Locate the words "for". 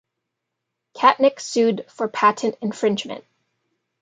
1.87-2.07